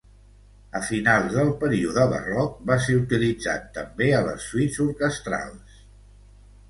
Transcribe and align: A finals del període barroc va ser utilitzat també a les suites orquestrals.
A 0.79 0.79
finals 0.85 1.35
del 1.39 1.51
període 1.63 2.07
barroc 2.15 2.57
va 2.71 2.79
ser 2.85 2.95
utilitzat 3.03 3.69
també 3.79 4.09
a 4.21 4.25
les 4.31 4.49
suites 4.53 4.81
orquestrals. 4.87 5.81